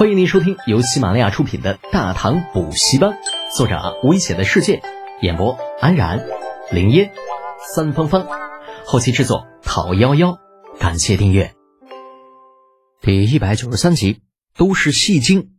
[0.00, 3.10] 欢迎您收听由喜马拉雅出品的《大唐补习班》，
[3.54, 4.80] 作者危险的世界，
[5.20, 6.26] 演播安然、
[6.72, 7.12] 林烟、
[7.74, 8.26] 三芳芳，
[8.86, 10.38] 后期制作陶幺幺。
[10.78, 11.54] 感谢订阅。
[13.02, 14.22] 第一百九十三集
[14.56, 15.50] 都是戏精。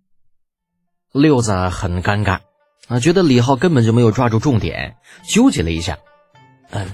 [1.11, 2.39] 六子很尴尬
[2.87, 5.99] 啊，觉得李浩根本就没有抓住重点，纠结了一下。
[6.71, 6.89] 嗯，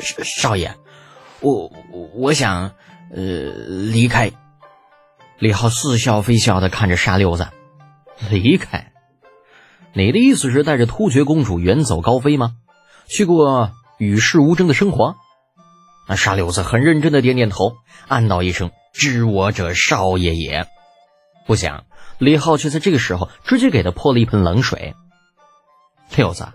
[0.00, 0.74] 少爷，
[1.38, 1.70] 我
[2.12, 2.72] 我想
[3.14, 3.22] 呃
[3.92, 4.32] 离开。
[5.38, 7.48] 李浩似笑非笑的看着沙六子，
[8.30, 8.92] 离开。
[9.92, 12.52] 你的意思是带着突厥公主远走高飞吗？
[13.06, 15.16] 去过与世无争的生活？
[16.08, 17.76] 那沙六子很认真的点点头，
[18.08, 20.66] 暗道一声：“知我者，少爷也。”
[21.46, 21.84] 不想
[22.18, 24.94] 李浩却在这个时候直接给他泼了一盆冷水。
[26.16, 26.48] 六子，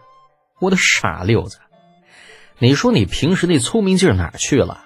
[0.59, 1.59] 我的傻六子，
[2.57, 4.85] 你说你平时那聪明劲儿哪去了？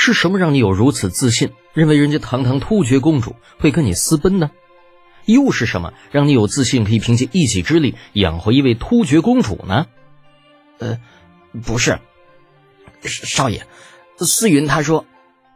[0.00, 4.52] 是什么让你有如此自信，认为人家堂堂突厥公主会跟你私奔呢？
[5.24, 9.88] 又是什么让你有自信可以凭借一己之力养活一位突厥公主呢？
[10.78, 11.00] 呃，
[11.64, 11.98] 不是，
[13.02, 13.66] 少爷，
[14.20, 15.04] 思云他说，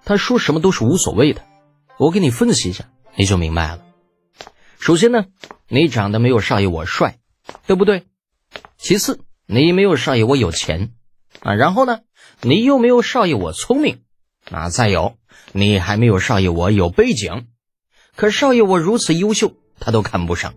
[0.05, 1.45] 他说什么都是无所谓的。
[1.97, 3.85] 我给你分析一下，你就明白了。
[4.81, 5.27] 首先呢，
[5.69, 7.21] 你长得没有少爷我帅，
[7.69, 8.07] 对不对？
[8.77, 10.91] 其次，你没有少爷我有钱
[11.43, 11.55] 啊。
[11.55, 12.01] 然后呢，
[12.41, 14.03] 你又没有少爷我聪明。
[14.53, 15.15] 啊再有，
[15.53, 17.47] 你还没有少爷我有背景，
[18.15, 20.55] 可少爷我如此优秀，他都看不上，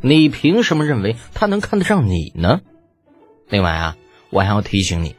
[0.00, 2.60] 你凭什么认为他能看得上你呢？
[3.48, 3.96] 另外啊，
[4.30, 5.16] 我还要提醒你，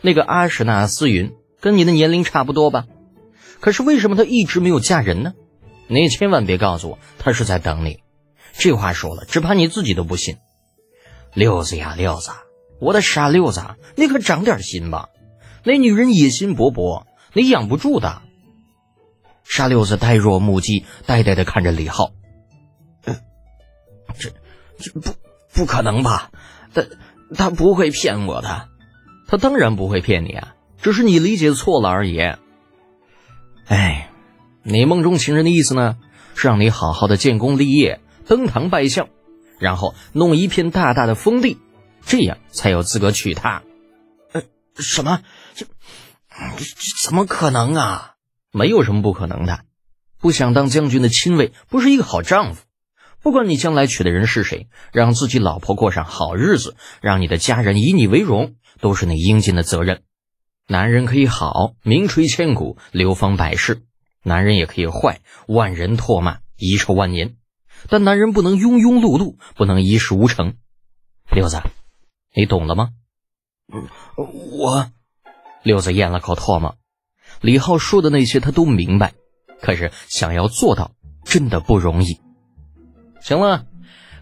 [0.00, 2.86] 那个阿史那思云跟你的年龄差不多吧？
[3.60, 5.34] 可是为什么她一直没有嫁人呢？
[5.86, 8.00] 你千万别告诉我她是在等你，
[8.52, 10.36] 这话说了，只怕你自己都不信。
[11.34, 12.30] 六子呀，六子，
[12.80, 13.62] 我的傻六子，
[13.94, 15.08] 你可长点心吧！
[15.62, 17.04] 那女人野心勃勃。
[17.32, 18.22] 你养不住的。
[19.44, 22.12] 沙六子呆若木鸡，呆呆的看着李浩。
[24.18, 24.30] 这
[24.78, 25.14] 这不
[25.52, 26.30] 不可能吧？
[26.72, 26.84] 他
[27.34, 28.68] 他不会骗我的。
[29.26, 32.18] 他当然不会骗你啊，只是你理解错了而已。
[33.66, 34.10] 哎，
[34.62, 35.96] 你梦中情人的意思呢，
[36.34, 39.08] 是让你好好的建功立业，登堂拜相，
[39.58, 41.58] 然后弄一片大大的封地，
[42.04, 43.62] 这样才有资格娶她。
[44.32, 44.42] 呃，
[44.76, 45.22] 什么？
[45.54, 45.66] 这？
[46.56, 48.14] 这这怎么可能啊？
[48.52, 49.64] 没有什么不可能的。
[50.18, 52.64] 不想当将军的亲卫，不是一个好丈夫。
[53.22, 60.02] 不管你将来娶的人是谁，让自己老婆过上好日子，让你的家人以你为荣，都是你应尽的责任。
[60.66, 63.82] 男人可以好，名垂千古，流芳百世；
[64.22, 67.36] 男人也可以坏，万人唾骂，遗臭万年。
[67.88, 70.54] 但男人不能庸庸碌碌，不能一事无成。
[71.30, 71.62] 六子，
[72.34, 72.90] 你懂了吗？
[73.72, 74.90] 嗯，我。
[75.62, 76.76] 六子咽了口唾沫，
[77.40, 79.12] 李浩说的那些他都明白，
[79.60, 80.92] 可是想要做到
[81.24, 82.18] 真的不容易。
[83.20, 83.66] 行了，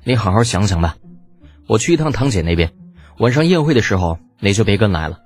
[0.03, 0.97] 你好好想想吧。
[1.69, 2.73] 我去一趟堂姐那边，
[3.19, 5.21] 晚上宴会的时候你就别跟来了。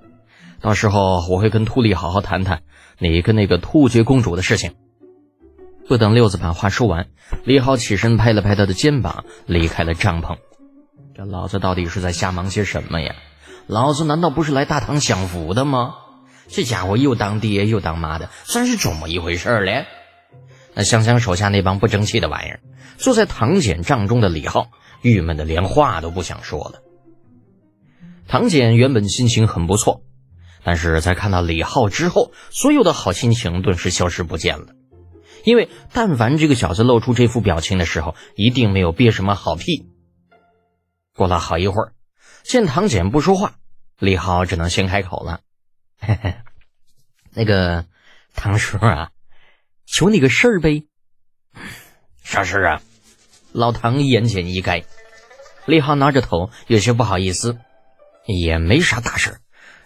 [0.60, 2.62] 到时候我会跟秃利好好谈谈
[2.98, 4.74] 你跟那个突厥公主的事情。
[5.88, 7.08] 不等六子把话说完，
[7.44, 10.36] 李浩起身拍了拍他的肩膀，离开了帐篷。
[11.14, 13.14] 这老子到底是在瞎忙些什么呀？
[13.66, 15.94] 老子难道不是来大唐享福的吗？
[16.52, 19.86] 这家伙又当爹又当妈的，算是怎么一回事儿嘞？
[20.74, 22.60] 那香香手下那帮不争气的玩意儿，
[22.98, 24.70] 坐在唐简帐中的李浩，
[25.00, 26.82] 郁闷的连话都不想说了。
[28.28, 30.02] 唐简原本心情很不错，
[30.62, 34.66] 但是在看到李浩之后，所有的好心情顿时消失不见了。
[35.44, 39.88] 因为但凡这个小子露出这副表情的时候，一定没有憋什么好屁。
[41.16, 41.92] 过了好一会儿。
[42.44, 43.54] 见唐简不说话，
[43.98, 45.40] 李浩只能先开口了
[46.04, 46.34] ：“嘿嘿，
[47.30, 47.86] 那个
[48.34, 49.10] 唐叔啊，
[49.86, 50.84] 求你个事儿呗。
[52.24, 52.82] 啥事啊？”
[53.52, 54.84] 老唐言简意赅。
[55.64, 57.58] 李浩挠着头，有些不好意思
[58.26, 59.38] ：“也没啥大事，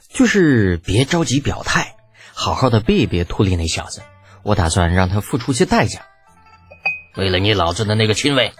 [0.09, 1.97] 就是别着急表态，
[2.33, 4.01] 好好的别一憋秃利那小子。
[4.43, 6.07] 我打算让他付出些代价。
[7.15, 8.55] 为了你老子的那个亲卫，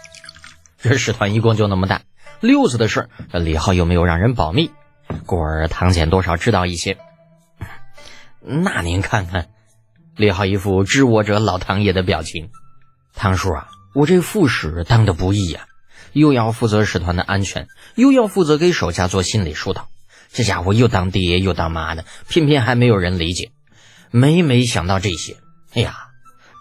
[0.77, 2.03] 这使团一共就那么大。”
[2.41, 4.71] 六子的事，李浩又没有让人保密，
[5.25, 6.99] 故而唐简多少知道一些。
[8.49, 9.49] 那您看看，
[10.15, 12.51] 李浩一副知我者老唐爷的表情。
[13.13, 15.67] 唐叔啊，我这副使当的不易呀，
[16.13, 17.67] 又要负责使团的安全，
[17.97, 19.89] 又要负责给手下做心理疏导。
[20.33, 23.51] 这家伙又当爹又当妈的，偏偏还没有人理解。
[24.13, 25.39] 每每想到这些，
[25.75, 25.97] 哎呀，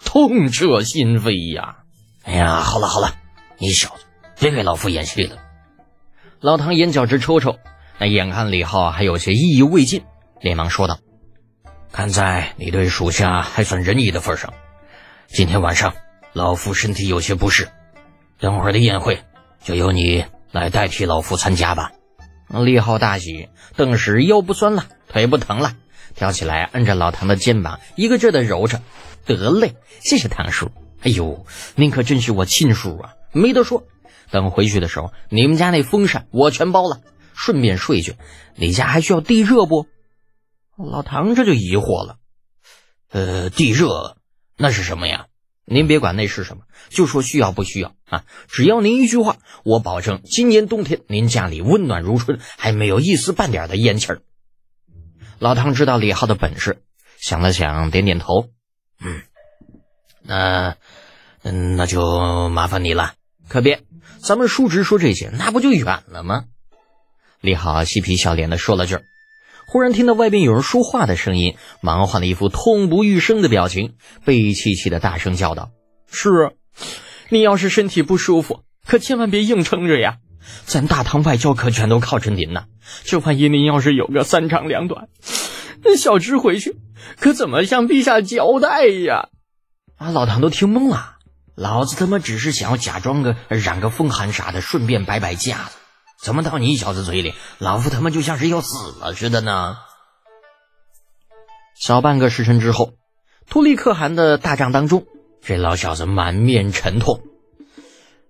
[0.04, 1.76] 痛彻心扉呀！
[2.24, 3.14] 哎呀，好了好了，
[3.58, 4.04] 你小子
[4.40, 5.36] 别给老夫演戏了。
[6.40, 7.58] 老唐眼角直抽抽，
[7.98, 10.02] 那眼看李浩还有些意犹未尽，
[10.40, 10.98] 连忙说道
[11.96, 14.52] ：“看在你对属下还算仁义的份上，
[15.28, 15.94] 今天晚上
[16.34, 17.70] 老夫身体有些不适，
[18.38, 19.20] 等会儿的宴会
[19.64, 21.92] 就由你来代替老夫参加吧。
[22.50, 25.72] 李浩大喜，顿时腰不酸了，腿不疼了，
[26.14, 28.82] 跳起来按着老唐的肩膀，一个劲儿的揉着。
[29.24, 30.70] 得嘞，谢谢唐叔。
[31.00, 31.46] 哎呦，
[31.76, 33.84] 您可真是我亲叔啊，没得说。
[34.30, 37.00] 等回去的时候，你们家那风扇我全包了。
[37.32, 38.16] 顺便说一句，
[38.54, 39.86] 你家还需要地热不？
[40.76, 42.16] 老唐这就疑惑了。
[43.10, 44.16] 呃，地热
[44.56, 45.26] 那是什么呀？
[45.68, 48.24] 您别管那是什么，就说需要不需要啊？
[48.46, 54.20] 只要您一句话，我保证今年冬天您家里温暖如春，还没有一丝半点的烟气儿。
[55.40, 56.82] 老唐知道李浩的本事，
[57.18, 58.48] 想了想，点点头。
[59.00, 59.22] 嗯，
[60.22, 60.76] 那
[61.42, 63.14] 嗯，那就麻烦你了。
[63.48, 63.82] 可别，
[64.20, 66.44] 咱们叔侄说这些，那不就远了吗？
[67.40, 68.98] 李浩嬉皮笑脸的说了句，
[69.76, 73.92] 忽然听到外边有人说话的声音，忙换了一副痛不欲生的表情，
[74.24, 75.68] 悲戚戚的大声叫道
[76.10, 76.56] ：“是，
[77.28, 80.16] 你要是身体不舒服，可千万别硬撑着呀！
[80.64, 82.64] 咱大唐外交可全都靠着您呢！
[83.04, 85.08] 就万一您要是有个三长两短，
[85.84, 86.78] 那小侄回去
[87.20, 89.28] 可怎么向陛下交代呀？”
[89.98, 91.16] 啊，老唐都听懵了。
[91.54, 95.76] 老子他妈只是想要假装个染个风寒啥的，顺便摆摆架子。
[96.20, 99.76] 怎么到你小子嘴里，老夫他妈就像是要死了似的呢？
[101.78, 102.94] 小半个时辰之后，
[103.48, 105.04] 突利可汗的大帐当中，
[105.42, 107.20] 这老小子满面沉痛。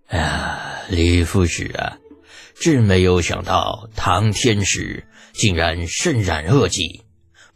[0.08, 1.98] 哎呀，李副使啊，
[2.60, 7.04] 真没有想到唐天使竟然身染恶疾，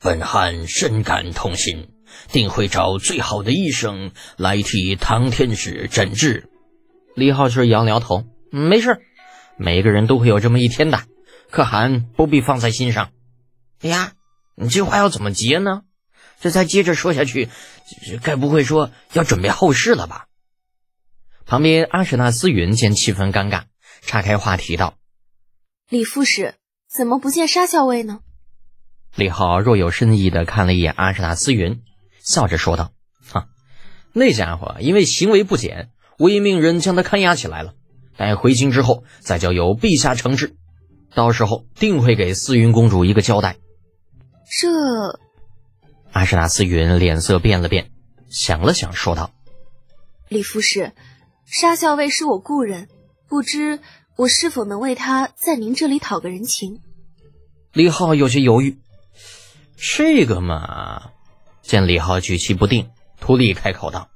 [0.00, 1.88] 本汗深感痛心。
[2.32, 6.50] 定会找最好的医生来替唐天使诊治。
[7.14, 9.00] 李浩却摇摇头：“没事，
[9.60, 11.02] 每个人都会有这么一天的。
[11.50, 13.10] 可汗不必放在心上。”
[13.82, 14.12] 哎呀，
[14.54, 15.82] 你这话要怎么接呢？
[16.40, 17.50] 这再接着说下去，
[18.22, 20.26] 该不会说要准备后事了吧？
[21.44, 23.64] 旁边阿史那思云见气氛尴尬，
[24.00, 24.94] 岔开话题道
[25.90, 26.54] ：“李副使
[26.88, 28.20] 怎么不见沙校尉呢？”
[29.16, 31.82] 李浩若有深意的看了一眼阿史那思云。
[32.22, 32.92] 笑着说道
[33.28, 33.48] ：“哈，
[34.12, 37.74] 那家伙因为行为不检，我已命人将他看押起来了。
[38.20, 40.54] 待回京之后，再交由陛下惩治。
[41.14, 43.56] 到时候定会给思云公主一个交代。”
[44.46, 45.18] 这，
[46.12, 47.90] 阿史那思云脸色变了变，
[48.28, 49.30] 想了想，说道
[50.28, 50.92] ：“李副使，
[51.46, 52.88] 沙校尉是我故人，
[53.26, 53.80] 不知
[54.16, 56.82] 我是否能为他在您这里讨个人情？”
[57.72, 58.76] 李浩有些犹豫
[59.78, 61.12] ：“这个嘛。”
[61.62, 64.10] 见李浩举棋不定，秃利开口道：“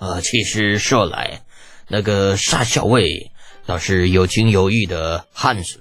[0.00, 1.42] 呃，其实说来，
[1.88, 3.32] 那个沙校尉
[3.70, 5.78] 倒是有情有义的汉子，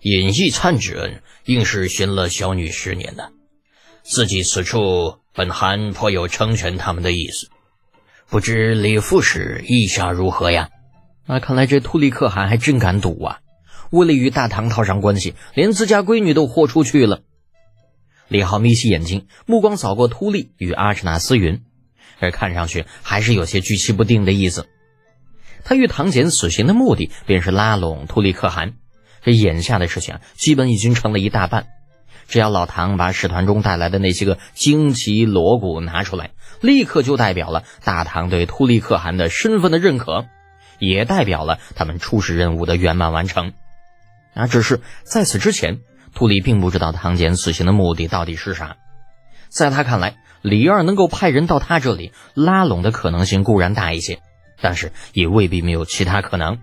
[0.00, 3.24] 隐逸灿之恩，硬是寻了小女十年呢。
[4.02, 7.50] 自己此处，本汗颇有成全他们的意思，
[8.30, 10.70] 不知李副使意下如何呀？”
[11.28, 13.40] 那看来这秃利可汗还真敢赌啊！
[13.90, 17.20] 为了与大唐套上关系，连自家闺女都豁出去了。
[18.28, 21.64] 李浩眯起眼睛，目光扫过秃利与阿什纳斯云，
[22.18, 24.66] 而看上去还是有些举棋不定的意思。
[25.64, 28.74] 他与唐简此行的目的便是拉拢秃利可汗，
[29.22, 31.66] 这眼下的事情基本已经成了一大半。
[32.28, 36.30] 只要老唐把使团中带来的那些个旌旗锣鼓拿出来，
[36.60, 40.26] 立刻就代表了大唐对秃利可汗的身份的认可，
[40.78, 43.52] 也代表了他们出使任务的圆满完成。
[44.34, 45.80] 啊，只是在此之前。
[46.12, 48.78] 秃利并不知道唐简此行的目的到底是啥，
[49.48, 54.18] 在他看来，李二能够派人到他这里拉拢的可能性固然大一些，
[54.60, 56.58] 但是也未必没有其他可能。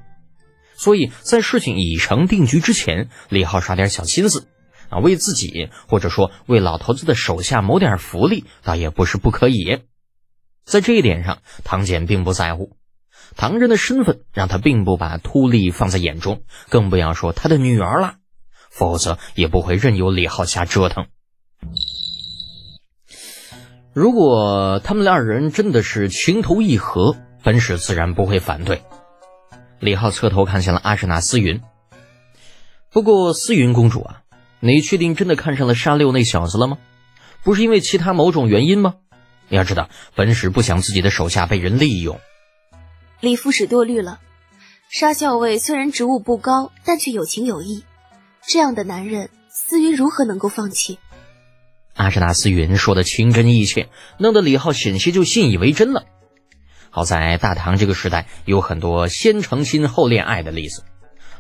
[0.76, 4.48] 所以在事情已成定局之前，李浩耍点小心思
[4.90, 9.82] 啊，为自己或者说为老头子的手下谋点福利，倒也不是不可以。
[10.66, 12.78] 在这一点上，唐简并不在乎，
[13.36, 18.16] 唐人的身份让他并不把秃利放在眼中，更不要说他的女儿了。
[18.70, 21.08] 否则也不会任由李浩瞎折腾。
[23.92, 28.82] 如果他们二人真的是情投意合，本使自然不会反对。
[29.80, 31.62] 李浩侧头看向了阿什纳思云。
[32.92, 34.24] 不过思云公主啊，
[34.60, 36.78] 你确定真的看上了沙六那小子了吗？
[37.46, 38.96] 不是因为其他某种原因吗？
[39.48, 42.20] 你要知道，本使不想自己的手下被人利用。
[43.22, 44.20] 李副使多虑了。
[44.90, 47.86] 沙校尉虽然职务不高，但却有情有义。
[48.46, 51.00] 这样的男人，思云如何能够放弃？
[51.94, 53.88] 阿什纳思云说的情真意切，
[54.18, 56.04] 弄得李浩险些就信以为真了。
[56.90, 60.84] 好在大唐这个时代有很多先成亲后恋爱的例子，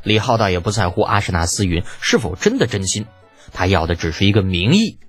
[0.04, 3.06] 李浩倒也不在乎阿什纳思云是否真的真心，
[3.54, 5.00] 他要的只是一个名义。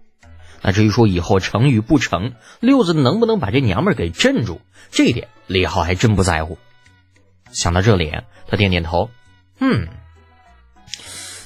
[0.61, 6.59] 那至于说以后成与不成，六子能不能把这娘们儿给镇住，这一点李浩还真不在乎。
[7.53, 8.13] 想到这里，
[8.49, 9.11] 他点点头，
[9.61, 9.89] 嗯，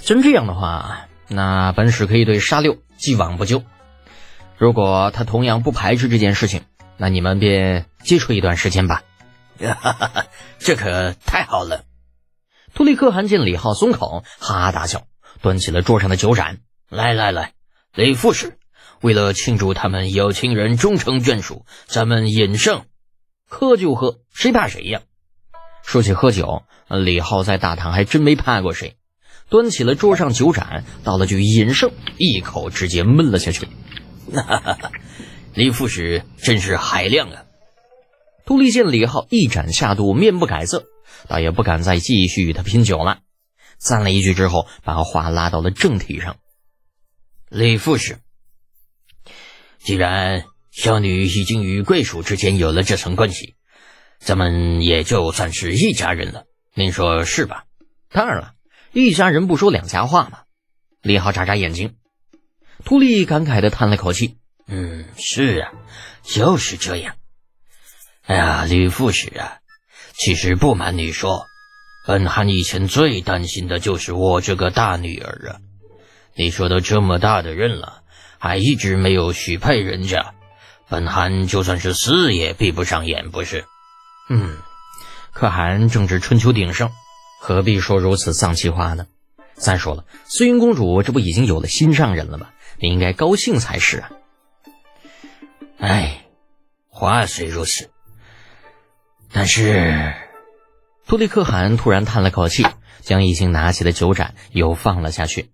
[0.03, 3.63] 真这样的话，那本使可以对沙六既往不咎。
[4.57, 6.63] 如果他同样不排斥这件事情，
[6.97, 9.03] 那你们便接触一段时间吧。
[9.59, 10.27] 哈哈，
[10.59, 11.85] 这可太好了！
[12.75, 15.07] 图里可汗见李浩松口，哈哈大笑，
[15.41, 16.59] 端起了桌上的酒盏，
[16.89, 17.53] 来来来，
[17.95, 18.59] 李副使。
[19.01, 22.85] 为了庆祝他们有情人终成眷属，咱们饮胜，
[23.49, 25.03] 喝就喝，谁怕谁呀？
[25.85, 28.97] 说起喝酒，李浩在大唐还真没怕过谁。
[29.49, 33.69] 端起了桌上酒盏，倒了句饮胜，一口直接闷了下去。
[35.55, 37.45] 李副使真是海量啊！
[38.47, 40.85] 杜立见李浩一盏下肚，面不改色，
[41.29, 43.21] 倒也不敢再继续与他拼酒了。
[43.77, 46.37] 赞了一句之后，把话拉到了正题上。
[47.51, 48.19] 李副使。
[49.79, 53.57] 既然小女已经与贵属之间有了这层关系，
[54.19, 56.45] 咱们也就算是一家人了。
[56.75, 57.65] 您说是吧？
[58.09, 58.55] 当然了，
[58.93, 60.41] 一家人不说两家话嘛。
[61.03, 61.97] 李浩眨眨眼睛，
[62.85, 65.73] 秃利感慨的叹了口气：“嗯，是啊，
[66.23, 67.15] 就是这样。
[68.27, 69.59] 哎呀，吕副使啊，
[70.15, 71.47] 其实不瞒你说，
[72.07, 75.61] 本汗以前最担心的就是我这个大女儿啊。
[76.35, 77.99] 你说都这么大的人了。”
[78.45, 80.35] 还一直没有许配人家，
[80.89, 83.67] 本汗就算是死也闭不上眼，不是？
[84.29, 84.57] 嗯，
[85.33, 86.91] 可汗正值春秋鼎盛，
[87.41, 89.07] 何必说如此丧气话呢？
[89.55, 92.49] 再说了，碎云公主这不已经有了心上人了吗？
[92.81, 94.11] 你应该高兴才是啊！
[95.83, 96.29] 哎，
[96.87, 97.91] 话虽如此，
[99.33, 100.15] 但是，
[101.09, 102.65] 图里可汗突然叹了口气，
[103.01, 105.51] 将已经拿起的酒盏又放了下去。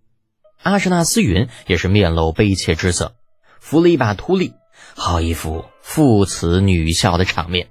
[0.62, 3.16] 阿什纳斯云也是面露悲切之色，
[3.58, 4.52] 扶了一把秃利，
[4.94, 7.70] 好一副父慈女孝的场面。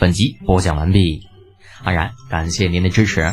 [0.00, 1.22] 本集播讲完毕，
[1.84, 3.32] 安然感谢您的支持。